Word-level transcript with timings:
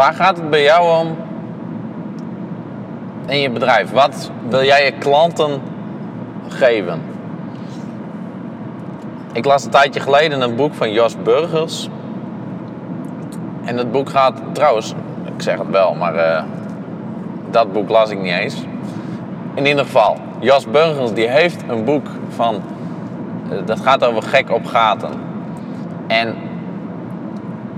waar 0.00 0.14
gaat 0.14 0.36
het 0.36 0.50
bij 0.50 0.62
jou 0.62 1.06
om 1.06 1.16
in 3.26 3.38
je 3.38 3.50
bedrijf? 3.50 3.90
Wat 3.90 4.30
wil 4.48 4.64
jij 4.64 4.84
je 4.84 4.92
klanten 4.92 5.60
geven? 6.48 7.02
Ik 9.32 9.44
las 9.44 9.64
een 9.64 9.70
tijdje 9.70 10.00
geleden 10.00 10.40
een 10.40 10.56
boek 10.56 10.74
van 10.74 10.92
Jos 10.92 11.22
Burgers. 11.22 11.88
En 13.64 13.76
het 13.76 13.92
boek 13.92 14.10
gaat, 14.10 14.40
trouwens, 14.52 14.94
ik 15.24 15.42
zeg 15.42 15.58
het 15.58 15.70
wel, 15.70 15.94
maar 15.94 16.14
uh, 16.14 16.42
dat 17.50 17.72
boek 17.72 17.88
las 17.88 18.10
ik 18.10 18.20
niet 18.20 18.32
eens. 18.32 18.56
In 19.54 19.66
ieder 19.66 19.84
geval, 19.84 20.16
Jos 20.38 20.70
Burgers 20.70 21.12
die 21.12 21.28
heeft 21.28 21.62
een 21.68 21.84
boek 21.84 22.06
van, 22.28 22.62
uh, 23.52 23.58
dat 23.64 23.80
gaat 23.80 24.04
over 24.04 24.22
gek 24.22 24.50
op 24.50 24.66
gaten. 24.66 25.10
En 26.06 26.34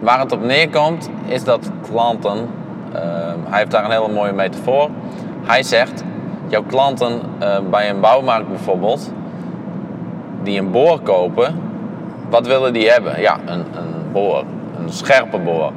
waar 0.00 0.20
het 0.20 0.32
op 0.32 0.42
neerkomt 0.42 1.10
is 1.26 1.44
dat 1.44 1.70
klanten, 1.90 2.48
uh, 2.94 3.00
hij 3.48 3.58
heeft 3.58 3.70
daar 3.70 3.84
een 3.84 3.90
hele 3.90 4.12
mooie 4.12 4.32
metafoor. 4.32 4.88
Hij 5.44 5.62
zegt, 5.62 6.04
jouw 6.48 6.62
klanten 6.62 7.20
bij 7.70 7.90
een 7.90 8.00
bouwmarkt 8.00 8.48
bijvoorbeeld, 8.48 9.12
die 10.42 10.58
een 10.58 10.70
boor 10.70 11.00
kopen, 11.00 11.60
wat 12.30 12.46
willen 12.46 12.72
die 12.72 12.90
hebben? 12.90 13.20
Ja, 13.20 13.38
een, 13.44 13.58
een 13.58 14.12
boor, 14.12 14.44
een 14.78 14.92
scherpe 14.92 15.38
boor. 15.38 15.72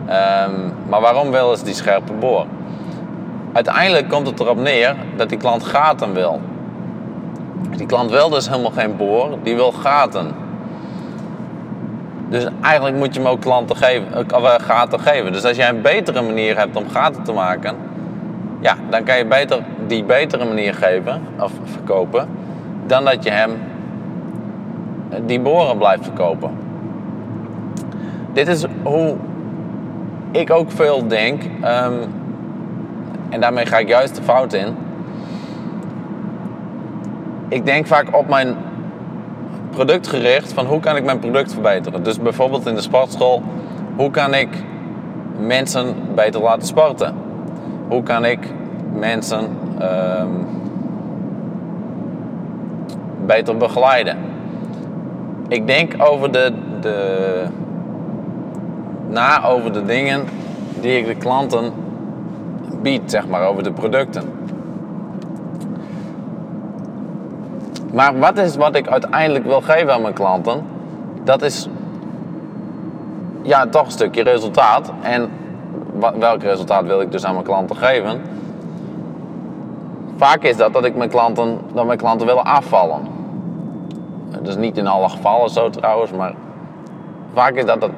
Um, 0.00 0.72
maar 0.88 1.00
waarom 1.00 1.30
willen 1.30 1.58
ze 1.58 1.64
die 1.64 1.74
scherpe 1.74 2.12
boor? 2.12 2.46
Uiteindelijk 3.52 4.08
komt 4.08 4.26
het 4.26 4.40
erop 4.40 4.58
neer 4.58 4.96
dat 5.16 5.28
die 5.28 5.38
klant 5.38 5.64
gaten 5.64 6.12
wil. 6.12 6.40
Die 7.76 7.86
klant 7.86 8.10
wil 8.10 8.28
dus 8.28 8.48
helemaal 8.48 8.70
geen 8.70 8.96
boor, 8.96 9.38
die 9.42 9.54
wil 9.54 9.72
gaten. 9.72 10.34
Dus 12.30 12.46
eigenlijk 12.60 12.96
moet 12.96 13.14
je 13.14 13.20
hem 13.20 13.28
ook 13.28 13.40
klanten 13.40 13.76
geven, 13.76 14.26
uh, 14.30 14.54
gaten 14.56 15.00
geven. 15.00 15.32
Dus 15.32 15.44
als 15.44 15.56
jij 15.56 15.68
een 15.68 15.82
betere 15.82 16.22
manier 16.22 16.58
hebt 16.58 16.76
om 16.76 16.88
gaten 16.88 17.22
te 17.22 17.32
maken, 17.32 17.76
ja, 18.60 18.76
dan 18.90 19.04
kan 19.04 19.18
je 19.18 19.26
beter 19.26 19.62
die 19.86 20.04
betere 20.04 20.44
manier 20.44 20.74
geven 20.74 21.22
of 21.38 21.52
verkopen, 21.64 22.28
dan 22.86 23.04
dat 23.04 23.24
je 23.24 23.30
hem 23.30 23.50
die 25.26 25.40
boren 25.40 25.78
blijft 25.78 26.04
verkopen. 26.04 26.50
Dit 28.32 28.48
is 28.48 28.64
hoe 28.82 29.16
ik 30.30 30.50
ook 30.50 30.70
veel 30.70 31.08
denk. 31.08 31.42
Um, 31.42 32.18
en 33.28 33.40
daarmee 33.40 33.66
ga 33.66 33.78
ik 33.78 33.88
juist 33.88 34.16
de 34.16 34.22
fout 34.22 34.52
in. 34.52 34.76
Ik 37.48 37.66
denk 37.66 37.86
vaak 37.86 38.16
op 38.16 38.28
mijn 38.28 38.56
product 39.70 40.08
gericht 40.08 40.52
van 40.52 40.66
hoe 40.66 40.80
kan 40.80 40.96
ik 40.96 41.04
mijn 41.04 41.18
product 41.18 41.52
verbeteren. 41.52 42.02
Dus 42.02 42.20
bijvoorbeeld 42.20 42.66
in 42.66 42.74
de 42.74 42.80
sportschool, 42.80 43.42
hoe 43.96 44.10
kan 44.10 44.34
ik 44.34 44.48
mensen 45.38 45.94
beter 46.14 46.40
laten 46.40 46.66
sporten? 46.66 47.14
Hoe 47.88 48.02
kan 48.02 48.24
ik 48.24 48.38
mensen 48.92 49.48
um, 49.82 50.46
beter 53.26 53.56
begeleiden? 53.56 54.16
Ik 55.48 55.66
denk 55.66 55.94
over 55.98 56.32
de, 56.32 56.52
de 56.80 57.44
na 59.08 59.44
over 59.44 59.72
de 59.72 59.84
dingen 59.84 60.24
die 60.80 60.98
ik 60.98 61.06
de 61.06 61.14
klanten 61.14 61.72
bied, 62.82 63.02
zeg 63.06 63.28
maar, 63.28 63.48
over 63.48 63.62
de 63.62 63.72
producten. 63.72 64.22
Maar 67.92 68.18
wat 68.18 68.38
is 68.38 68.56
wat 68.56 68.74
ik 68.74 68.88
uiteindelijk 68.88 69.44
wil 69.44 69.60
geven 69.60 69.92
aan 69.92 70.02
mijn 70.02 70.14
klanten? 70.14 70.66
Dat 71.24 71.42
is 71.42 71.68
ja, 73.42 73.66
toch 73.66 73.84
een 73.84 73.90
stukje 73.90 74.22
resultaat. 74.22 74.92
En 75.02 75.30
welk 76.18 76.42
resultaat 76.42 76.84
wil 76.84 77.00
ik 77.00 77.12
dus 77.12 77.24
aan 77.24 77.32
mijn 77.32 77.44
klanten 77.44 77.76
geven? 77.76 78.20
Vaak 80.16 80.42
is 80.42 80.56
dat 80.56 80.72
dat 80.72 80.84
ik 80.84 80.96
mijn 80.96 81.10
klanten, 81.10 81.58
dat 81.72 81.86
mijn 81.86 81.98
klanten 81.98 82.26
willen 82.26 82.44
afvallen. 82.44 83.00
Dus 84.42 84.56
niet 84.56 84.76
in 84.76 84.86
alle 84.86 85.08
gevallen 85.08 85.50
zo 85.50 85.70
trouwens, 85.70 86.10
maar 86.10 86.34
vaak 87.34 87.54
is 87.54 87.64
dat, 87.64 87.80
dat 87.80 87.90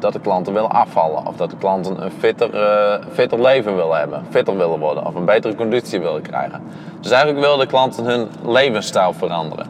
dat 0.00 0.12
de 0.12 0.20
klanten 0.20 0.52
willen 0.52 0.70
afvallen. 0.70 1.26
Of 1.26 1.36
dat 1.36 1.50
de 1.50 1.56
klanten 1.56 2.04
een 2.04 2.10
fitter, 2.18 2.54
uh, 2.54 3.04
fitter 3.12 3.40
leven 3.40 3.76
willen 3.76 3.98
hebben. 3.98 4.24
Fitter 4.30 4.56
willen 4.56 4.78
worden. 4.78 5.06
Of 5.06 5.14
een 5.14 5.24
betere 5.24 5.54
conditie 5.54 6.00
willen 6.00 6.22
krijgen. 6.22 6.62
Dus 7.00 7.10
eigenlijk 7.10 7.44
willen 7.44 7.58
de 7.58 7.66
klanten 7.66 8.04
hun 8.04 8.28
levensstijl 8.44 9.12
veranderen. 9.12 9.66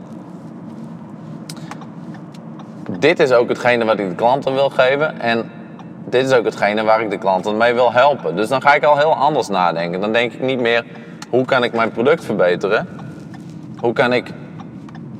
Dit 2.99 3.21
is 3.21 3.33
ook 3.33 3.49
hetgene 3.49 3.85
wat 3.85 3.99
ik 3.99 4.09
de 4.09 4.15
klanten 4.15 4.55
wil 4.55 4.71
geven. 4.71 5.21
En 5.21 5.51
dit 6.05 6.25
is 6.27 6.33
ook 6.33 6.45
hetgene 6.45 6.85
waar 6.85 7.01
ik 7.01 7.11
de 7.11 7.19
klanten 7.19 7.57
mee 7.57 7.75
wil 7.75 7.93
helpen. 7.93 8.37
Dus 8.37 8.49
dan 8.49 8.63
ga 8.63 8.75
ik 8.75 8.85
al 8.85 8.99
heel 8.99 9.15
anders 9.15 9.49
nadenken. 9.49 10.01
Dan 10.01 10.13
denk 10.13 10.33
ik 10.33 10.41
niet 10.41 10.61
meer 10.61 10.85
hoe 11.31 11.45
kan 11.45 11.65
ik 11.65 11.73
mijn 11.73 11.91
product 11.91 12.25
verbeteren. 12.25 12.89
Hoe 13.81 13.93
kan 13.93 14.13
ik 14.13 14.33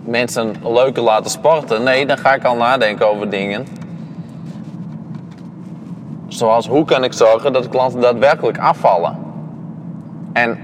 mensen 0.05 0.55
leuker 0.63 1.03
laten 1.03 1.31
sporten. 1.31 1.83
Nee, 1.83 2.07
dan 2.07 2.19
ga 2.19 2.35
ik 2.35 2.45
al 2.45 2.57
nadenken 2.57 3.09
over 3.09 3.31
dingen 3.31 3.67
Zoals 6.41 6.69
hoe 6.69 6.85
kan 6.85 7.05
ik 7.05 7.13
zorgen 7.13 7.53
dat 7.53 7.69
klanten 7.69 8.01
daadwerkelijk 8.01 8.59
afvallen? 8.59 9.19
En 10.33 10.59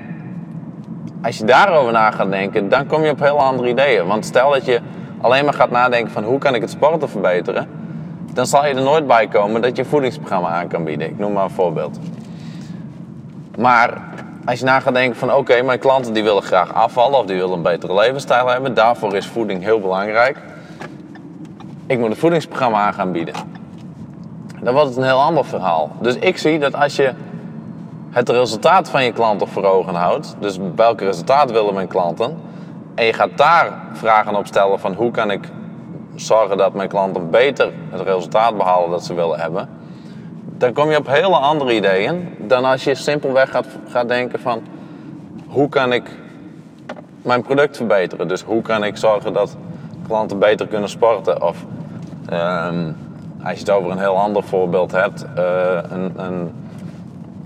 als 1.23 1.39
je 1.39 1.45
daarover 1.45 1.93
na 1.93 2.11
gaat 2.11 2.31
denken, 2.31 2.69
dan 2.69 2.87
kom 2.87 3.05
je 3.05 3.11
op 3.11 3.21
heel 3.21 3.41
andere 3.41 3.69
ideeën. 3.69 4.07
Want 4.07 4.25
stel 4.25 4.51
dat 4.51 4.65
je 4.65 4.81
alleen 5.21 5.45
maar 5.45 5.55
gaat 5.55 5.71
nadenken 5.71 6.13
van 6.13 6.25
hoe 6.25 6.39
kan 6.39 6.55
ik 6.55 6.61
het 6.61 6.71
sporten 6.71 7.09
verbeteren, 7.09 7.69
dan 8.33 8.47
zal 8.47 8.67
je 8.67 8.75
er 8.75 8.83
nooit 8.83 9.07
bij 9.07 9.27
komen 9.27 9.63
dat 9.63 9.77
je 9.77 9.85
voedingsprogramma 9.85 10.49
aan 10.49 10.69
kan 10.69 10.85
bieden. 10.85 11.09
Ik 11.09 11.19
noem 11.19 11.33
maar 11.33 11.45
een 11.45 11.51
voorbeeld. 11.51 11.99
Maar 13.59 14.03
als 14.45 14.59
je 14.59 14.65
na 14.65 14.81
gaat 14.81 14.95
denken 14.95 15.19
van 15.19 15.35
oké, 15.35 15.63
mijn 15.63 15.79
klanten 15.79 16.13
die 16.13 16.23
willen 16.23 16.43
graag 16.43 16.75
afvallen 16.75 17.19
of 17.19 17.27
die 17.27 17.37
willen 17.37 17.57
een 17.57 17.63
betere 17.63 17.95
levensstijl 17.95 18.49
hebben, 18.49 18.75
daarvoor 18.75 19.17
is 19.17 19.27
voeding 19.27 19.63
heel 19.63 19.81
belangrijk. 19.81 20.39
Ik 21.87 21.99
moet 21.99 22.11
een 22.11 22.17
voedingsprogramma 22.17 22.87
aan 22.87 22.95
gaan 22.95 23.13
bieden 23.13 23.56
dan 24.61 24.75
wordt 24.75 24.89
het 24.89 24.97
een 24.97 25.05
heel 25.05 25.23
ander 25.23 25.45
verhaal. 25.45 25.91
Dus 26.01 26.15
ik 26.15 26.39
zie 26.39 26.59
dat 26.59 26.75
als 26.75 26.97
je 26.97 27.13
het 28.11 28.29
resultaat 28.29 28.91
van 28.91 29.05
je 29.05 29.13
klanten 29.13 29.49
voor 29.49 29.65
ogen 29.65 29.95
houdt, 29.95 30.37
dus 30.41 30.59
welk 30.75 31.01
resultaat 31.01 31.51
willen 31.51 31.75
mijn 31.75 31.89
klanten, 31.89 32.37
en 32.95 33.05
je 33.05 33.13
gaat 33.13 33.37
daar 33.37 33.73
vragen 33.93 34.37
op 34.37 34.47
stellen 34.47 34.81
van 34.81 34.95
hoe 34.95 35.11
kan 35.11 35.31
ik 35.31 35.49
zorgen 36.15 36.57
dat 36.57 36.75
mijn 36.75 36.89
klanten 36.89 37.31
beter 37.31 37.73
het 37.91 38.01
resultaat 38.01 38.57
behalen 38.57 38.91
dat 38.91 39.05
ze 39.05 39.15
willen 39.15 39.41
hebben, 39.41 39.69
dan 40.59 40.73
kom 40.73 40.91
je 40.91 40.99
op 40.99 41.07
hele 41.07 41.37
andere 41.37 41.75
ideeën 41.75 42.35
dan 42.39 42.65
als 42.65 42.85
je 42.85 42.95
simpelweg 42.95 43.51
gaat, 43.89 44.09
denken 44.09 44.41
van 44.41 44.63
hoe 45.47 45.69
kan 45.69 45.93
ik 45.93 46.11
mijn 47.23 47.43
product 47.43 47.77
verbeteren. 47.77 48.29
Dus 48.29 48.43
hoe 48.43 48.63
kan 48.63 48.85
ik 48.85 48.97
zorgen 48.97 49.33
dat 49.33 49.57
klanten 50.07 50.39
beter 50.39 50.67
kunnen 50.67 50.89
sporten 50.89 51.43
of 51.43 51.65
um, 52.33 52.97
als 53.49 53.59
je 53.59 53.65
het 53.65 53.71
over 53.71 53.91
een 53.91 53.99
heel 53.99 54.19
ander 54.19 54.43
voorbeeld 54.43 54.93
hebt, 54.93 55.27
uh, 55.39 55.79
een, 55.89 56.13
een 56.17 56.55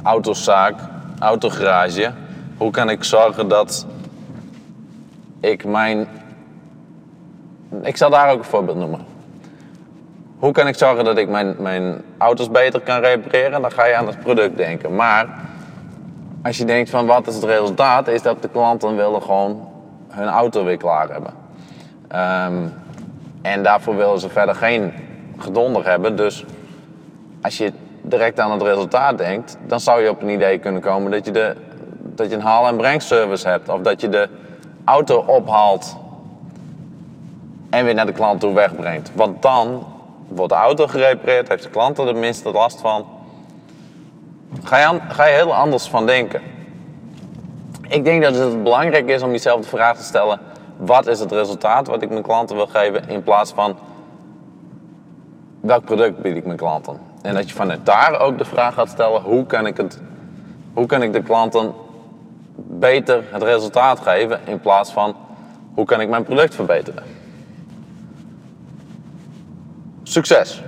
autozaak, 0.02 0.74
autogarage. 1.18 2.12
Hoe 2.56 2.70
kan 2.70 2.90
ik 2.90 3.04
zorgen 3.04 3.48
dat 3.48 3.86
ik 5.40 5.64
mijn. 5.64 6.08
Ik 7.82 7.96
zal 7.96 8.10
daar 8.10 8.30
ook 8.30 8.38
een 8.38 8.44
voorbeeld 8.44 8.78
noemen. 8.78 9.00
Hoe 10.38 10.52
kan 10.52 10.66
ik 10.66 10.74
zorgen 10.74 11.04
dat 11.04 11.18
ik 11.18 11.28
mijn, 11.28 11.54
mijn 11.58 12.02
auto's 12.18 12.50
beter 12.50 12.80
kan 12.80 13.00
repareren? 13.00 13.62
Dan 13.62 13.72
ga 13.72 13.86
je 13.86 13.94
aan 13.94 14.06
het 14.06 14.20
product 14.20 14.56
denken. 14.56 14.94
Maar 14.94 15.28
als 16.42 16.58
je 16.58 16.64
denkt 16.64 16.90
van 16.90 17.06
wat 17.06 17.26
is 17.26 17.34
het 17.34 17.44
resultaat, 17.44 18.08
is 18.08 18.22
dat 18.22 18.42
de 18.42 18.48
klanten 18.48 18.96
willen 18.96 19.22
gewoon 19.22 19.68
hun 20.08 20.28
auto 20.28 20.64
weer 20.64 20.76
klaar 20.76 21.08
hebben. 21.08 21.32
Um, 22.52 22.72
en 23.42 23.62
daarvoor 23.62 23.96
willen 23.96 24.20
ze 24.20 24.28
verder 24.28 24.54
geen 24.54 24.92
gedonder 25.42 25.86
hebben. 25.86 26.16
Dus 26.16 26.44
als 27.42 27.58
je 27.58 27.72
direct 28.02 28.40
aan 28.40 28.50
het 28.50 28.62
resultaat 28.62 29.18
denkt, 29.18 29.58
dan 29.66 29.80
zou 29.80 30.02
je 30.02 30.10
op 30.10 30.22
een 30.22 30.28
idee 30.28 30.58
kunnen 30.58 30.80
komen 30.80 31.10
dat 31.10 31.24
je, 31.24 31.30
de, 31.30 31.56
dat 31.98 32.30
je 32.30 32.36
een 32.36 32.42
haal- 32.42 32.66
en 32.66 32.76
brengservice 32.76 33.48
hebt. 33.48 33.68
Of 33.68 33.80
dat 33.80 34.00
je 34.00 34.08
de 34.08 34.28
auto 34.84 35.24
ophaalt 35.26 35.96
en 37.70 37.84
weer 37.84 37.94
naar 37.94 38.06
de 38.06 38.12
klant 38.12 38.40
toe 38.40 38.54
wegbrengt. 38.54 39.10
Want 39.14 39.42
dan 39.42 39.86
wordt 40.28 40.52
de 40.52 40.58
auto 40.58 40.86
gerepareerd, 40.86 41.48
heeft 41.48 41.62
de 41.62 41.70
klant 41.70 41.98
er 41.98 42.06
de 42.06 42.12
minste 42.12 42.50
last 42.50 42.80
van. 42.80 43.06
Ga 44.62 44.78
je, 44.78 44.98
ga 45.08 45.26
je 45.26 45.34
heel 45.34 45.54
anders 45.54 45.88
van 45.88 46.06
denken. 46.06 46.40
Ik 47.88 48.04
denk 48.04 48.22
dat 48.22 48.34
het 48.34 48.62
belangrijk 48.62 49.08
is 49.08 49.22
om 49.22 49.30
jezelf 49.30 49.60
de 49.60 49.68
vraag 49.68 49.96
te 49.96 50.04
stellen: 50.04 50.40
wat 50.76 51.06
is 51.06 51.20
het 51.20 51.32
resultaat 51.32 51.86
wat 51.86 52.02
ik 52.02 52.10
mijn 52.10 52.22
klanten 52.22 52.56
wil 52.56 52.66
geven, 52.66 53.08
in 53.08 53.22
plaats 53.22 53.52
van 53.52 53.76
welk 55.60 55.84
product 55.84 56.22
bied 56.22 56.36
ik 56.36 56.44
mijn 56.44 56.58
klanten? 56.58 56.98
En 57.22 57.34
dat 57.34 57.48
je 57.48 57.54
vanuit 57.54 57.86
daar 57.86 58.20
ook 58.20 58.38
de 58.38 58.44
vraag 58.44 58.74
gaat 58.74 58.88
stellen: 58.88 59.22
hoe 59.22 59.46
kan 59.46 59.66
ik, 59.66 59.76
het, 59.76 60.00
hoe 60.72 60.86
kan 60.86 61.02
ik 61.02 61.12
de 61.12 61.22
klanten 61.22 61.74
beter 62.56 63.24
het 63.30 63.42
resultaat 63.42 64.00
geven 64.00 64.40
in 64.44 64.60
plaats 64.60 64.92
van 64.92 65.16
hoe 65.74 65.84
kan 65.84 66.00
ik 66.00 66.08
mijn 66.08 66.24
product 66.24 66.54
verbeteren? 66.54 67.02
Succes! 70.02 70.62